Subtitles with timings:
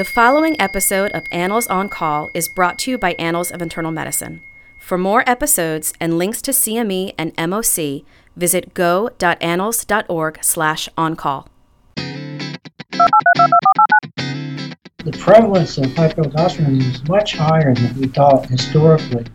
[0.00, 3.92] The following episode of Annals on Call is brought to you by Annals of Internal
[3.92, 4.40] Medicine.
[4.78, 11.48] For more episodes and links to CME and MOC, visit go.annals.org slash on-call.
[15.04, 19.26] The prevalence of hypothyroidism is much higher than we thought historically.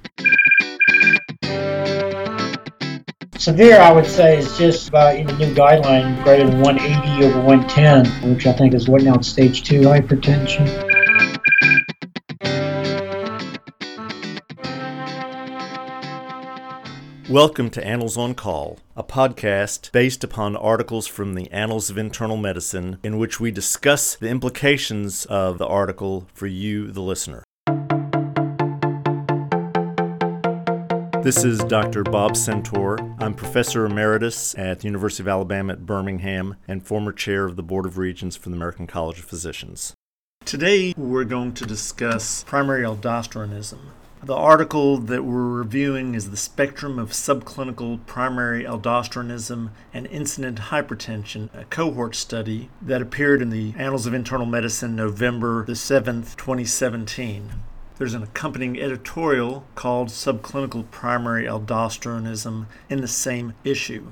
[3.46, 7.42] Severe, I would say, is just about in the new guideline greater than 180 over
[7.42, 10.66] 110, which I think is what now stage 2 hypertension.
[17.30, 22.38] Welcome to Annals on Call, a podcast based upon articles from the Annals of Internal
[22.38, 27.44] Medicine in which we discuss the implications of the article for you, the listener.
[31.22, 32.04] This is Dr.
[32.04, 33.15] Bob Centor.
[33.26, 37.64] I'm Professor Emeritus at the University of Alabama at Birmingham and former chair of the
[37.64, 39.96] Board of Regents for the American College of Physicians.
[40.46, 43.80] Today, we're going to discuss primary aldosteronism.
[44.22, 51.50] The article that we're reviewing is The Spectrum of Subclinical Primary Aldosteronism and Incident Hypertension,
[51.60, 57.54] a cohort study that appeared in the Annals of Internal Medicine November the 7th, 2017.
[57.98, 64.12] There's an accompanying editorial called Subclinical Primary Aldosteronism in the same issue.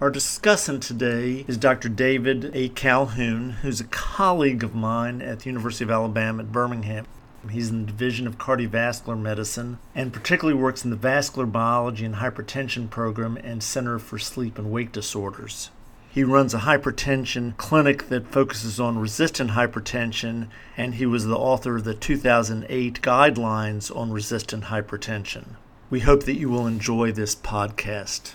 [0.00, 1.88] Our discussant today is Dr.
[1.88, 2.70] David A.
[2.70, 7.06] Calhoun, who's a colleague of mine at the University of Alabama at Birmingham.
[7.48, 12.16] He's in the Division of Cardiovascular Medicine and particularly works in the Vascular Biology and
[12.16, 15.70] Hypertension Program and Center for Sleep and Wake Disorders.
[16.12, 21.76] He runs a hypertension clinic that focuses on resistant hypertension, and he was the author
[21.76, 25.54] of the 2008 guidelines on resistant hypertension.
[25.88, 28.32] We hope that you will enjoy this podcast.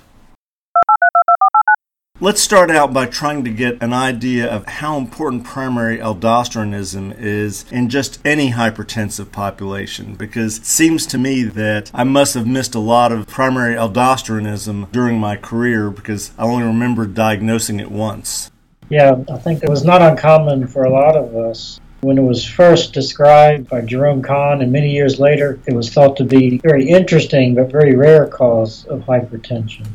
[2.21, 7.69] Let's start out by trying to get an idea of how important primary aldosteronism is
[7.73, 12.73] in just any hypertensive population because it seems to me that I must have missed
[12.73, 18.49] a lot of primary aldosteronism during my career because I only remember diagnosing it once.
[18.87, 21.81] Yeah, I think it was not uncommon for a lot of us.
[21.99, 26.15] When it was first described by Jerome Conn, and many years later, it was thought
[26.15, 29.85] to be a very interesting but very rare cause of hypertension.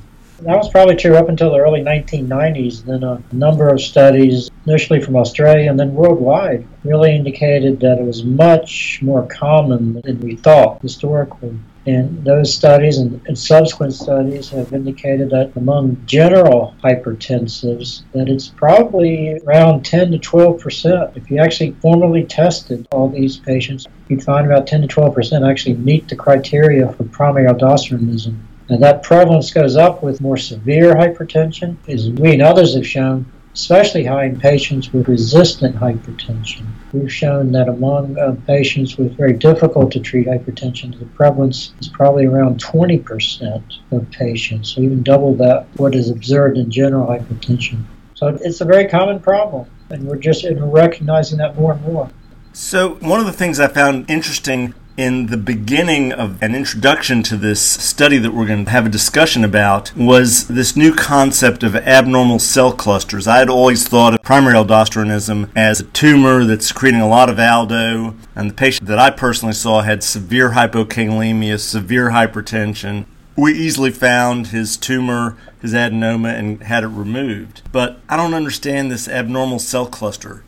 [0.43, 2.85] That was probably true up until the early 1990s.
[2.85, 8.05] Then a number of studies, initially from Australia and then worldwide, really indicated that it
[8.05, 11.59] was much more common than we thought historically.
[11.87, 18.49] And those studies and, and, subsequent studies have indicated that among general hypertensives, that it's
[18.49, 21.17] probably around 10 to 12 percent.
[21.17, 25.45] If you actually formally tested all these patients, you'd find about 10 to 12 percent
[25.45, 28.39] actually meet the criteria for primary aldosteronism.
[28.71, 33.27] And that prevalence goes up with more severe hypertension, as we and others have shown,
[33.53, 36.67] especially high in patients with resistant hypertension.
[36.93, 41.89] We've shown that among uh, patients with very difficult to treat hypertension, the prevalence is
[41.89, 43.61] probably around 20%
[43.91, 47.83] of patients, so even double that what is observed in general hypertension.
[48.15, 52.09] So it's a very common problem, and we're just recognizing that more and more.
[52.53, 57.37] So, one of the things I found interesting in the beginning of an introduction to
[57.37, 61.75] this study that we're going to have a discussion about was this new concept of
[61.75, 63.27] abnormal cell clusters.
[63.27, 67.39] I had always thought of primary aldosteronism as a tumor that's secreting a lot of
[67.39, 73.07] aldo, and the patient that I personally saw had severe hypokalemia, severe hypertension.
[73.37, 77.63] We easily found his tumor, his adenoma, and had it removed.
[77.73, 80.45] But I don't understand this abnormal cell cluster.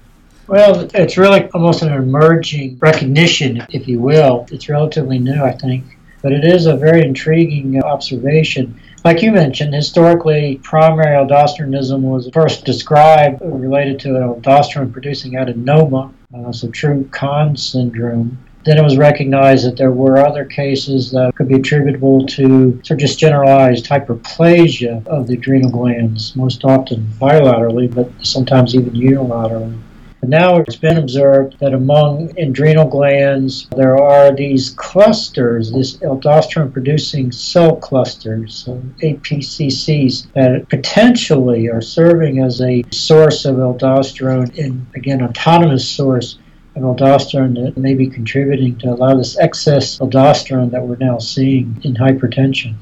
[0.49, 4.47] Well, it's really almost an emerging recognition, if you will.
[4.51, 5.85] It's relatively new, I think,
[6.21, 8.79] but it is a very intriguing observation.
[9.05, 16.53] Like you mentioned, historically, primary aldosteronism was first described related to aldosterone producing adenoma, uh,
[16.53, 18.37] so true Conn syndrome.
[18.65, 22.91] Then it was recognized that there were other cases that could be attributable to sort
[22.91, 29.81] of just generalized hyperplasia of the adrenal glands, most often bilaterally, but sometimes even unilaterally.
[30.25, 37.33] Now it's been observed that among adrenal glands, there are these clusters, this aldosterone producing
[37.33, 38.65] cell clusters,
[39.03, 46.39] APCCs, that potentially are serving as a source of aldosterone, and again, autonomous source
[46.77, 50.97] of aldosterone that may be contributing to a lot of this excess aldosterone that we're
[50.97, 52.77] now seeing in hypertension.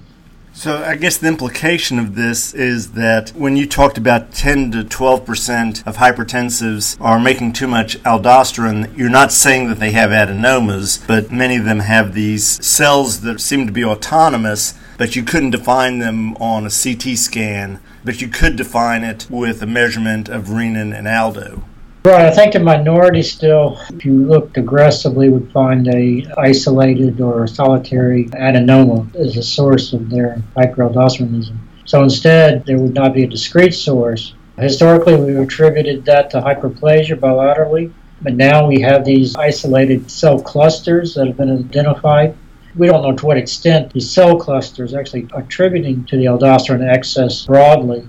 [0.61, 4.85] So I guess the implication of this is that when you talked about 10 to
[4.85, 10.11] 12 percent of hypertensives are making too much aldosterone, you're not saying that they have
[10.11, 15.23] adenomas, but many of them have these cells that seem to be autonomous, but you
[15.23, 20.29] couldn't define them on a CT scan, but you could define it with a measurement
[20.29, 21.65] of renin and aldo.
[22.03, 27.47] Right, I think the minority still, if you looked aggressively, would find a isolated or
[27.47, 31.59] solitary adenoma as a source of their hyperaldosteronism.
[31.85, 34.33] So instead, there would not be a discrete source.
[34.59, 37.93] Historically, we attributed that to hyperplasia bilaterally,
[38.23, 42.35] but now we have these isolated cell clusters that have been identified.
[42.77, 47.45] We don't know to what extent these cell clusters actually attributing to the aldosterone excess
[47.45, 48.09] broadly.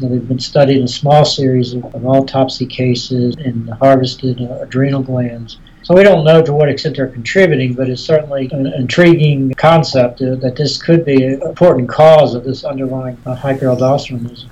[0.00, 4.40] You know, they've been studied in a small series of, of autopsy cases in harvested
[4.40, 5.58] uh, adrenal glands.
[5.82, 10.22] So we don't know to what extent they're contributing, but it's certainly an intriguing concept
[10.22, 14.48] uh, that this could be an important cause of this underlying uh, hyperaldosteronism.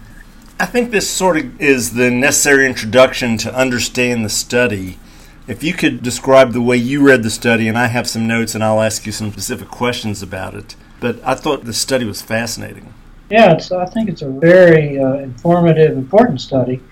[0.61, 4.99] I think this sort of is the necessary introduction to understand the study.
[5.47, 8.55] If you could describe the way you read the study, and I have some notes
[8.55, 12.21] and I'll ask you some specific questions about it, but I thought the study was
[12.21, 12.93] fascinating.
[13.31, 16.83] Yeah, I think it's a very uh, informative, important study.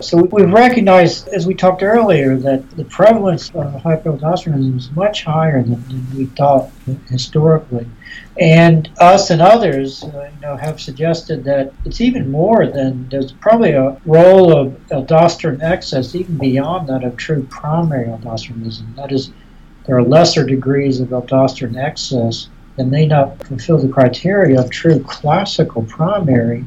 [0.00, 5.62] So we've recognized, as we talked earlier, that the prevalence of hyperaldosteronism is much higher
[5.62, 6.70] than, than we thought
[7.08, 7.86] historically.
[8.40, 13.32] And us and others, uh, you know, have suggested that it's even more than there's
[13.32, 18.96] probably a role of aldosterone excess even beyond that of true primary aldosteronism.
[18.96, 19.30] That is,
[19.86, 25.00] there are lesser degrees of aldosterone excess that may not fulfill the criteria of true
[25.00, 26.64] classical primary,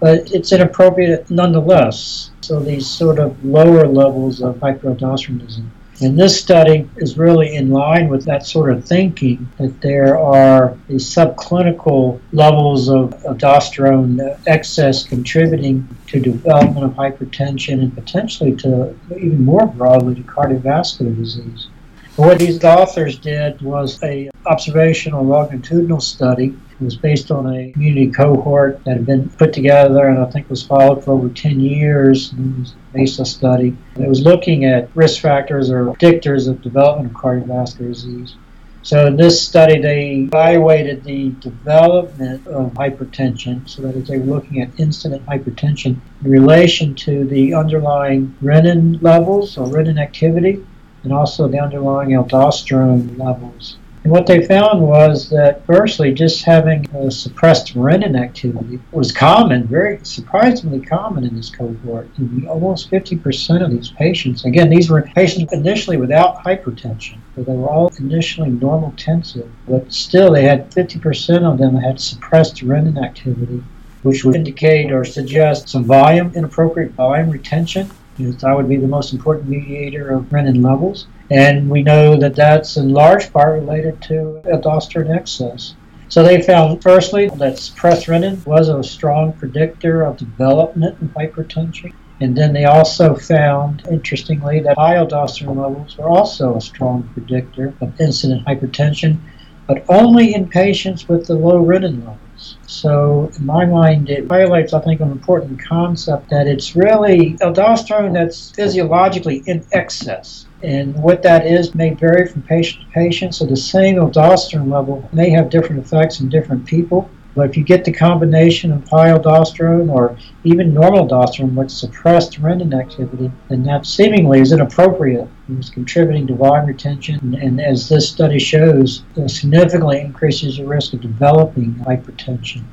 [0.00, 2.30] but it's inappropriate nonetheless.
[2.42, 5.66] So these sort of lower levels of hyperaldosteronism
[6.00, 10.76] and this study is really in line with that sort of thinking that there are
[10.88, 18.94] these subclinical levels of aldosterone uh, excess contributing to development of hypertension and potentially to
[19.12, 21.68] even more broadly to cardiovascular disease.
[22.16, 26.56] What these authors did was a observational longitudinal study.
[26.80, 30.48] It was based on a community cohort that had been put together and I think
[30.48, 32.32] was followed for over 10 years.
[32.32, 33.76] It was a study.
[33.96, 38.34] It was looking at risk factors or predictors of development of cardiovascular disease.
[38.80, 44.36] So in this study, they evaluated the development of hypertension, so that is, they were
[44.36, 50.64] looking at incident hypertension in relation to the underlying renin levels or renin activity
[51.06, 53.78] and also the underlying aldosterone levels.
[54.02, 59.68] And what they found was that, firstly, just having a suppressed renin activity was common,
[59.68, 62.08] very surprisingly common in this cohort.
[62.18, 67.54] In almost 50% of these patients, again, these were patients initially without hypertension, so they
[67.54, 73.62] were all initially normotensive, but still they had 50% of them had suppressed renin activity,
[74.02, 79.12] which would indicate or suggest some volume, inappropriate volume retention that would be the most
[79.12, 81.06] important mediator of renin levels.
[81.30, 85.74] And we know that that's in large part related to aldosterone excess.
[86.08, 91.92] So they found, firstly, that suppressed renin was a strong predictor of development of hypertension.
[92.20, 97.74] And then they also found, interestingly, that high aldosterone levels were also a strong predictor
[97.80, 99.18] of incident hypertension,
[99.66, 102.18] but only in patients with the low renin level.
[102.66, 108.12] So, in my mind, it highlights, I think, an important concept that it's really aldosterone
[108.12, 110.46] that's physiologically in excess.
[110.62, 113.34] And what that is may vary from patient to patient.
[113.34, 117.10] So, the same aldosterone level may have different effects in different people.
[117.36, 122.40] But if you get the combination of high aldosterone or even normal aldosterone which suppressed
[122.40, 125.28] renin activity, then that seemingly is inappropriate.
[125.50, 130.94] It's contributing to volume retention, and, and as this study shows, significantly increases the risk
[130.94, 132.64] of developing hypertension.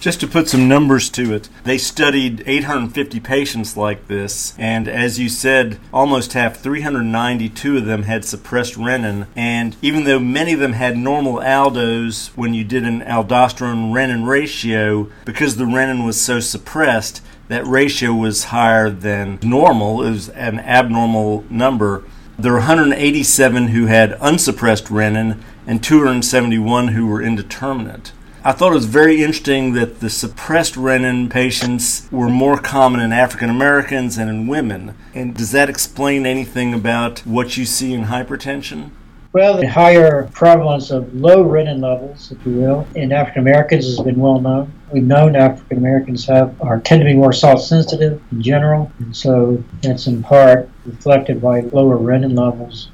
[0.00, 5.18] Just to put some numbers to it, they studied 850 patients like this, and as
[5.18, 9.26] you said, almost half, 392 of them had suppressed renin.
[9.34, 14.24] And even though many of them had normal aldos, when you did an aldosterone renin
[14.24, 20.04] ratio, because the renin was so suppressed, that ratio was higher than normal.
[20.04, 22.04] It was an abnormal number.
[22.38, 28.12] There were 187 who had unsuppressed renin and 271 who were indeterminate.
[28.48, 33.12] I thought it was very interesting that the suppressed renin patients were more common in
[33.12, 34.94] African Americans and in women.
[35.12, 38.92] And does that explain anything about what you see in hypertension?
[39.34, 44.00] Well, the higher prevalence of low renin levels, if you will, in African Americans has
[44.00, 44.72] been well known.
[44.94, 49.14] We've known African Americans have are tend to be more salt sensitive in general, and
[49.14, 52.88] so that's in part reflected by lower renin levels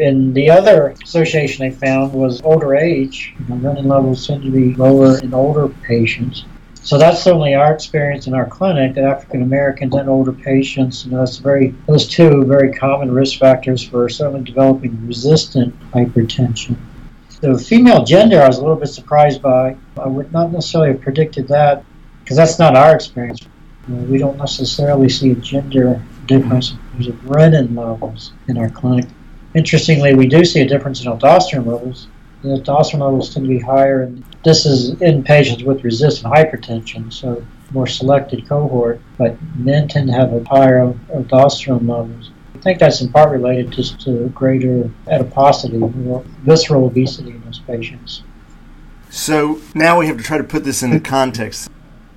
[0.00, 3.34] and the other association they found was older age.
[3.48, 6.44] Know, renin levels tend to be lower in older patients.
[6.82, 11.10] So that's certainly our experience in our clinic that African Americans and older patients, you
[11.10, 16.76] know, that's very those two very common risk factors for certainly developing resistant hypertension.
[17.40, 19.76] The female gender, I was a little bit surprised by.
[20.00, 21.84] I would not necessarily have predicted that
[22.24, 23.46] because that's not our experience.
[23.88, 29.06] We don't necessarily see a gender difference in terms of renin levels in our clinic.
[29.58, 32.06] Interestingly, we do see a difference in aldosterone levels.
[32.42, 37.12] The aldosterone levels tend to be higher, and this is in patients with resistant hypertension,
[37.12, 42.30] so more selected cohort, but men tend to have a higher aldosterone levels.
[42.54, 47.58] I think that's in part related just to greater adiposity, or visceral obesity in those
[47.58, 48.22] patients.
[49.10, 51.68] So now we have to try to put this into context.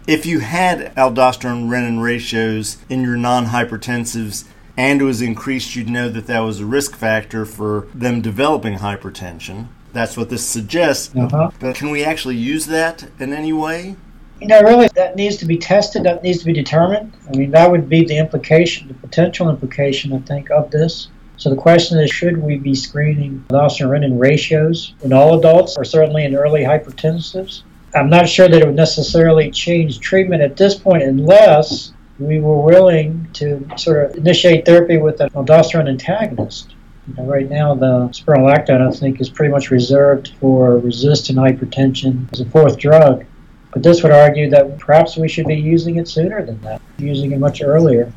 [0.05, 4.45] If you had aldosterone renin ratios in your non hypertensives
[4.81, 8.79] and it was increased, you'd know that that was a risk factor for them developing
[8.79, 9.67] hypertension.
[9.93, 11.15] That's what this suggests.
[11.15, 11.51] Uh-huh.
[11.59, 13.95] But can we actually use that in any way?
[14.39, 16.03] You know, really, that needs to be tested.
[16.05, 17.13] That needs to be determined.
[17.31, 21.09] I mean, that would be the implication, the potential implication, I think, of this.
[21.37, 26.25] So the question is, should we be screening aldosterone ratios in all adults, or certainly
[26.25, 27.61] in early hypertensives?
[27.93, 32.61] I'm not sure that it would necessarily change treatment at this point, unless we were
[32.61, 36.75] willing to sort of initiate therapy with an aldosterone antagonist.
[37.07, 42.31] You know, right now, the spironolactone, I think, is pretty much reserved for resistant hypertension
[42.31, 43.25] as a fourth drug.
[43.73, 47.31] But this would argue that perhaps we should be using it sooner than that, using
[47.31, 48.11] it much earlier.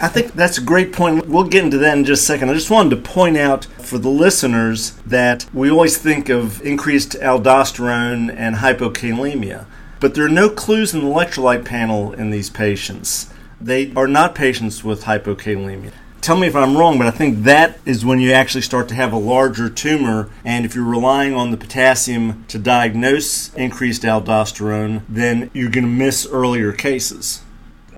[0.00, 1.28] I think that's a great point.
[1.28, 2.50] We'll get into that in just a second.
[2.50, 7.12] I just wanted to point out for the listeners that we always think of increased
[7.12, 9.66] aldosterone and hypokalemia,
[10.00, 13.30] but there are no clues in the electrolyte panel in these patients.
[13.64, 15.92] They are not patients with hypokalemia
[16.24, 18.94] tell me if I'm wrong, but I think that is when you actually start to
[18.94, 20.30] have a larger tumor.
[20.42, 25.90] And if you're relying on the potassium to diagnose increased aldosterone, then you're going to
[25.90, 27.42] miss earlier cases.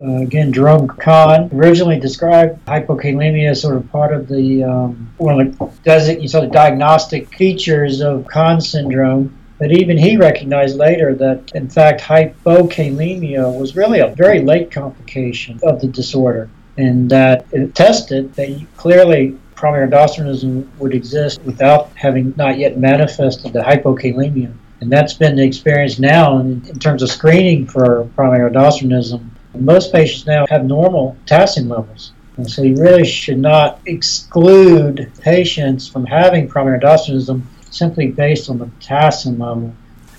[0.03, 5.39] Uh, again, Jerome Conn originally described hypokalemia as sort of part of the um, one
[5.39, 9.35] of the the diagnostic features of Conn syndrome.
[9.59, 15.59] But even he recognized later that, in fact, hypokalemia was really a very late complication
[15.63, 22.33] of the disorder and that it tested that clearly primary aldosteronism would exist without having
[22.37, 24.53] not yet manifested the hypokalemia.
[24.79, 29.29] And that's been the experience now in, in terms of screening for primary aldosteronism.
[29.55, 32.11] Most patients now have normal potassium levels.
[32.37, 38.57] And so you really should not exclude patients from having primary aldosteronism simply based on
[38.57, 39.73] the potassium level.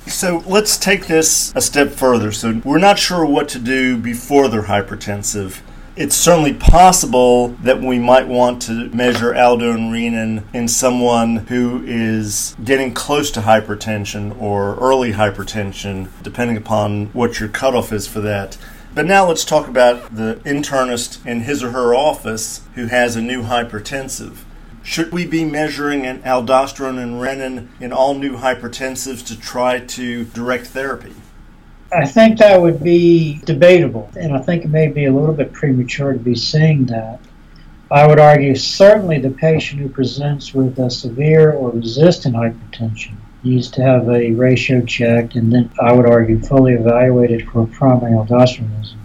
[0.07, 2.33] So let's take this a step further.
[2.33, 5.61] So we're not sure what to do before they're hypertensive
[5.99, 12.55] it's certainly possible that we might want to measure aldone renin in someone who is
[12.63, 18.57] getting close to hypertension or early hypertension, depending upon what your cutoff is for that.
[18.95, 23.23] But now let's talk about the internist in his or her office who has a
[23.23, 24.45] new hypertensive.
[24.83, 30.25] Should we be measuring an aldosterone and renin in all new hypertensives to try to
[30.25, 31.15] direct therapy?
[31.93, 35.53] I think that would be debatable, and I think it may be a little bit
[35.53, 37.21] premature to be saying that.
[37.91, 43.71] I would argue certainly the patient who presents with a severe or resistant hypertension needs
[43.71, 48.98] to have a ratio checked, and then I would argue fully evaluated for primary aldosteronism.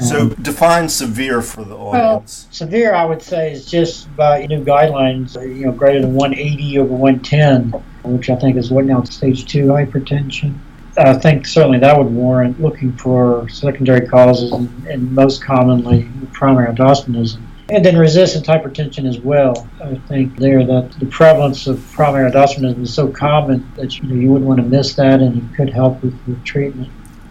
[0.00, 2.44] So um, define severe for the audience.
[2.44, 6.78] Well, severe, I would say, is just by new guidelines, you know, greater than 180
[6.78, 7.72] over 110,
[8.04, 10.56] which I think is what now stage two hypertension.
[10.96, 16.72] I think certainly that would warrant looking for secondary causes and, and most commonly primary
[16.72, 17.40] aldosteronism.
[17.70, 19.68] And then resistant hypertension as well.
[19.82, 24.14] I think there that the prevalence of primary aldosteronism is so common that you, know,
[24.14, 26.90] you wouldn't want to miss that and it could help with, with treatment.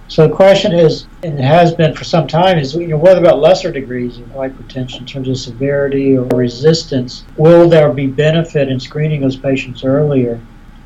[0.09, 3.39] So the question is, and has been for some time, is you know what about
[3.39, 7.25] lesser degrees of hypertension in terms of severity or resistance?
[7.35, 10.39] Will there be benefit in screening those patients earlier?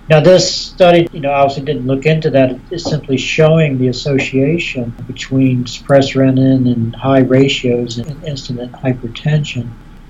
[0.09, 2.59] Now, this study, you know, obviously didn't look into that.
[2.71, 9.69] It's simply showing the association between suppressed renin and high ratios and incident hypertension.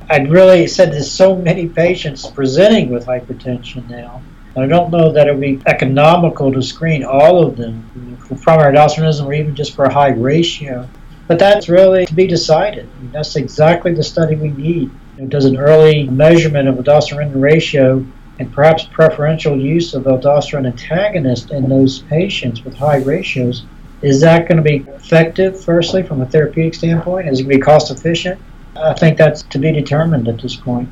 [0.09, 4.21] I'd really said there's so many patients presenting with hypertension now.
[4.55, 8.75] I don't know that it would be economical to screen all of them for primary
[8.75, 10.87] aldosteronism or even just for a high ratio.
[11.27, 12.89] But that's really to be decided.
[12.97, 14.91] I mean, that's exactly the study we need.
[15.17, 18.05] It does an early measurement of aldosterone ratio
[18.39, 23.65] and perhaps preferential use of aldosterone antagonist in those patients with high ratios,
[24.01, 27.27] is that going to be effective, firstly, from a therapeutic standpoint?
[27.27, 28.41] Is it going to be cost efficient?
[28.75, 30.89] I think that's to be determined at this point.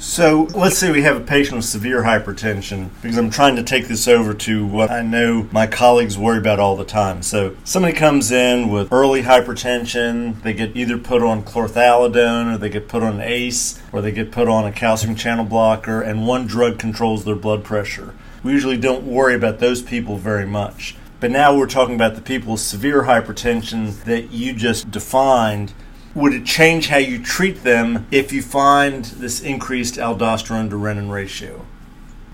[0.00, 3.88] So let's say we have a patient with severe hypertension, because I'm trying to take
[3.88, 7.20] this over to what I know my colleagues worry about all the time.
[7.20, 12.68] So somebody comes in with early hypertension, they get either put on chlorthalidone or they
[12.68, 16.46] get put on ACE or they get put on a calcium channel blocker, and one
[16.46, 18.14] drug controls their blood pressure.
[18.44, 20.94] We usually don't worry about those people very much.
[21.18, 25.72] But now we're talking about the people with severe hypertension that you just defined
[26.14, 31.10] Would it change how you treat them if you find this increased aldosterone to renin
[31.10, 31.64] ratio?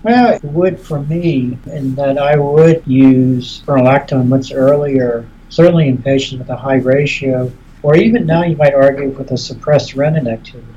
[0.03, 6.01] Well, it would for me, in that I would use spironolactone much earlier, certainly in
[6.01, 7.51] patients with a high ratio,
[7.83, 10.67] or even now you might argue with a suppressed renin activity.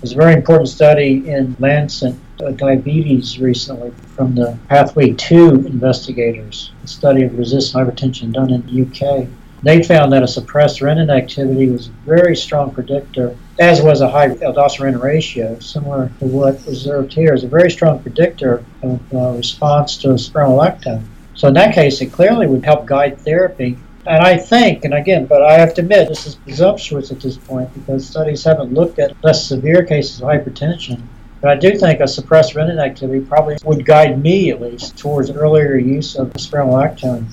[0.00, 2.14] There's a very important study in Lancet
[2.56, 8.82] Diabetes recently from the Pathway 2 investigators, a study of resistant hypertension done in the
[8.82, 9.28] UK.
[9.64, 14.10] They found that a suppressed renin activity was a very strong predictor, as was a
[14.10, 19.14] high aldosterone ratio, similar to what was observed here, is a very strong predictor of
[19.14, 21.04] uh, response to spironolactone.
[21.34, 23.78] So in that case, it clearly would help guide therapy.
[24.06, 27.38] And I think, and again, but I have to admit, this is presumptuous at this
[27.38, 31.00] point because studies haven't looked at less severe cases of hypertension.
[31.40, 35.30] But I do think a suppressed renin activity probably would guide me, at least, towards
[35.30, 37.24] earlier use of spironolactone.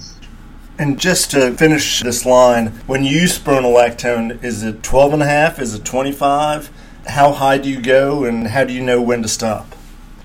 [0.81, 5.27] And just to finish this line, when you use spironolactone, is it 12 and a
[5.27, 5.59] half?
[5.59, 6.71] Is it 25?
[7.05, 9.75] How high do you go and how do you know when to stop?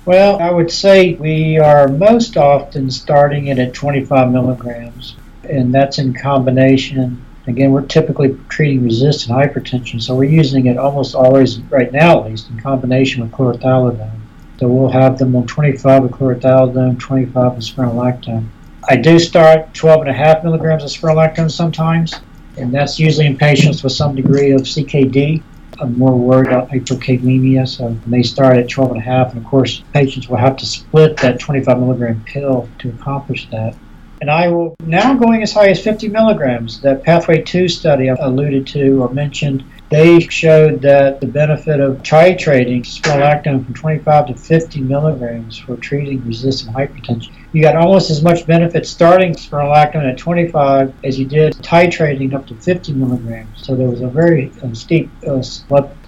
[0.06, 5.98] Well, I would say we are most often starting it at 25 milligrams, and that's
[5.98, 7.22] in combination.
[7.46, 12.30] Again, we're typically treating resistant hypertension, so we're using it almost always, right now at
[12.30, 14.20] least, in combination with chlorothalidone.
[14.58, 18.48] So we'll have them on 25 with chlorothalidone, 25 with spironolactone.
[18.88, 22.14] I do start 12 and a half milligrams of spironolactone sometimes,
[22.56, 25.42] and that's usually in patients with some degree of CKD.
[25.80, 29.44] I'm more worried about hyperkalemia, so they start at 12 and a half, and of
[29.44, 33.74] course, patients will have to split that 25 milligram pill to accomplish that.
[34.20, 36.80] And I will now going as high as 50 milligrams.
[36.80, 41.98] That Pathway 2 study I alluded to or mentioned they showed that the benefit of
[41.98, 47.30] titrating spironolactone from 25 to 50 milligrams for treating resistant hypertension.
[47.52, 52.46] You got almost as much benefit starting spironolactone at 25 as you did titrating up
[52.48, 53.64] to 50 milligrams.
[53.64, 55.42] So there was a very uh, steep uh,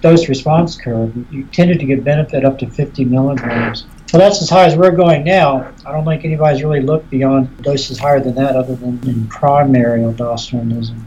[0.01, 1.15] dose response curve.
[1.31, 3.85] You tended to get benefit up to 50 milligrams.
[4.07, 5.71] So that's as high as we're going now.
[5.85, 10.01] I don't think anybody's really looked beyond doses higher than that other than in primary
[10.01, 10.99] aldosteronism.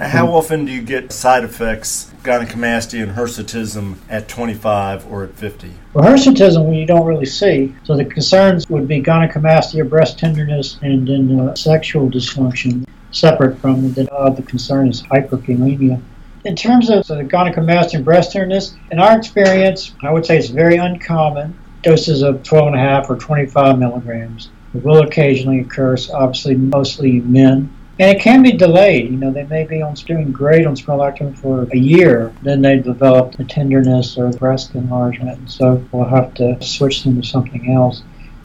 [0.00, 5.74] How often do you get side effects, gynecomastia and hirsutism at 25 or at 50?
[5.92, 7.74] Well, hirsutism you don't really see.
[7.84, 12.86] So the concerns would be gynecomastia, breast tenderness, and then uh, sexual dysfunction.
[13.10, 16.00] Separate from the other concern is hyperkalemia.
[16.46, 20.48] In terms of the gynecomastia and breast tenderness, in our experience, I would say it's
[20.48, 21.54] very uncommon.
[21.82, 24.48] Doses of 12.5 or 25 milligrams.
[24.72, 29.10] It will occasionally occur, obviously mostly men and it can be delayed.
[29.10, 32.78] You know, they may be on doing great on spironolactone for a year, then they
[32.78, 37.70] develop a tenderness or breast enlargement, and so we'll have to switch them to something
[37.70, 38.02] else.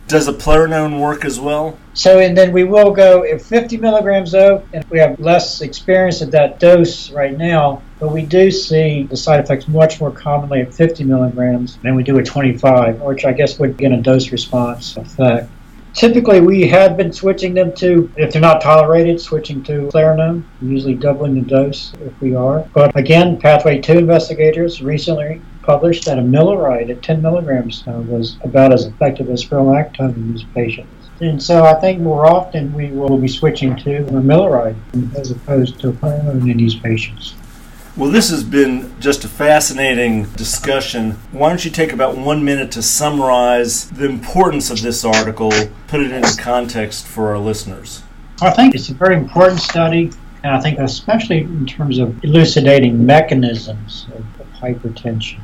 [0.09, 1.79] Does eplerenone work as well?
[1.93, 6.21] So, and then we will go at 50 milligrams though, and we have less experience
[6.21, 10.61] at that dose right now, but we do see the side effects much more commonly
[10.61, 14.31] at 50 milligrams than we do at 25, which I guess would get a dose
[14.31, 15.49] response effect.
[15.95, 20.93] Typically, we have been switching them to, if they're not tolerated, switching to eplerenone, usually
[20.93, 22.67] doubling the dose if we are.
[22.73, 28.35] But again, Pathway 2 investigators recently published that a amiloride at 10 milligrams uh, was
[28.43, 30.91] about as effective as spironolactone in these patients.
[31.21, 34.75] And so I think more often we will be switching to a amiloride
[35.15, 37.35] as opposed to eplerenone in these patients.
[37.97, 41.11] Well, this has been just a fascinating discussion.
[41.31, 45.53] Why don't you take about one minute to summarize the importance of this article,
[45.87, 48.03] put it into context for our listeners?
[48.41, 50.11] I think it's a very important study,
[50.43, 55.39] and I think especially in terms of elucidating mechanisms of, hypertension.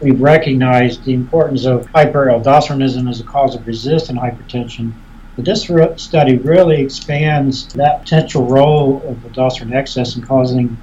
[0.00, 4.92] We've recognized the importance of hyperaldosteronism as a cause of resistant hypertension,
[5.36, 10.78] but this re- study really expands that potential role of aldosterone excess in causing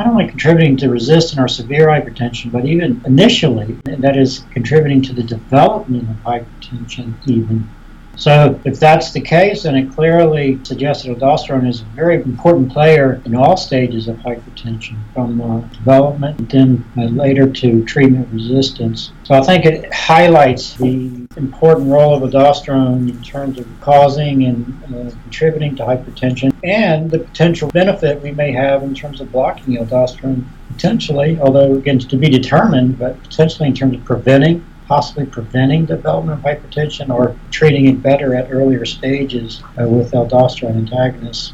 [0.00, 5.12] not only contributing to resistant or severe hypertension, but even initially, that is contributing to
[5.12, 7.70] the development of hypertension even.
[8.20, 12.70] So if that's the case, then it clearly suggests that aldosterone is a very important
[12.70, 19.12] player in all stages of hypertension, from uh, development then uh, later to treatment resistance.
[19.24, 24.82] So I think it highlights the important role of aldosterone in terms of causing and
[24.84, 29.78] uh, contributing to hypertension and the potential benefit we may have in terms of blocking
[29.78, 35.86] aldosterone potentially, although again to be determined, but potentially in terms of preventing possibly preventing
[35.86, 41.52] development of hypertension or treating it better at earlier stages uh, with aldosterone antagonists.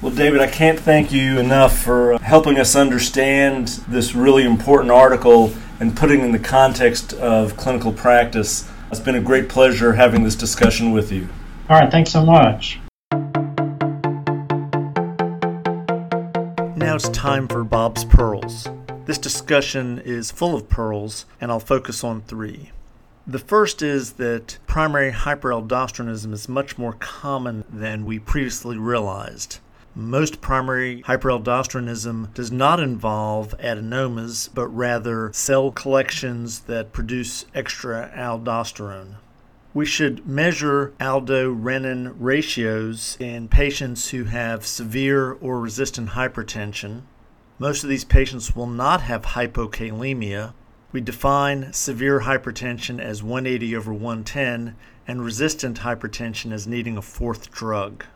[0.00, 5.52] Well, David, I can't thank you enough for helping us understand this really important article
[5.80, 8.70] and putting in the context of clinical practice.
[8.92, 11.28] It's been a great pleasure having this discussion with you.
[11.68, 12.78] All right, thanks so much.
[16.76, 18.68] Now it's time for Bob's Pearls.
[19.06, 22.70] This discussion is full of pearls, and I'll focus on three.
[23.28, 29.58] The first is that primary hyperaldosteronism is much more common than we previously realized.
[29.96, 39.16] Most primary hyperaldosteronism does not involve adenomas, but rather cell collections that produce extra aldosterone.
[39.74, 47.02] We should measure aldo renin ratios in patients who have severe or resistant hypertension.
[47.58, 50.52] Most of these patients will not have hypokalemia.
[50.96, 54.74] We define severe hypertension as 180 over 110
[55.06, 58.06] and resistant hypertension as needing a fourth drug.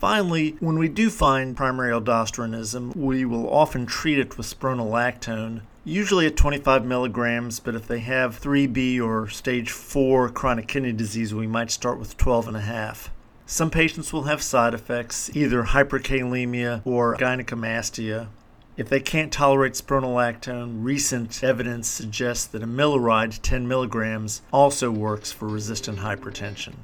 [0.00, 6.26] Finally, when we do find primary aldosteronism, we will often treat it with spironolactone, usually
[6.26, 11.46] at 25 milligrams, but if they have 3B or stage 4 chronic kidney disease, we
[11.46, 13.12] might start with 12 and a half.
[13.46, 18.26] Some patients will have side effects, either hyperkalemia or gynecomastia.
[18.76, 25.46] If they can't tolerate spironolactone, recent evidence suggests that amiloride 10 milligrams also works for
[25.46, 26.74] resistant hypertension.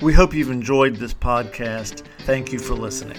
[0.00, 2.04] We hope you've enjoyed this podcast.
[2.20, 3.18] Thank you for listening.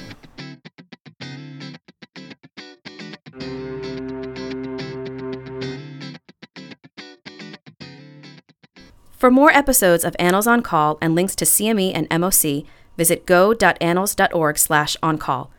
[9.12, 12.65] For more episodes of Annals on Call and links to CME and MOC,
[12.98, 15.52] visit go.annals.org slash on call.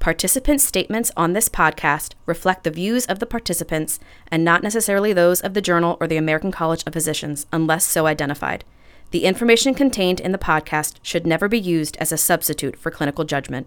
[0.00, 3.98] Participant statements on this podcast reflect the views of the participants
[4.30, 8.06] and not necessarily those of the journal or the American College of Physicians unless so
[8.06, 8.64] identified.
[9.10, 13.24] The information contained in the podcast should never be used as a substitute for clinical
[13.24, 13.66] judgment.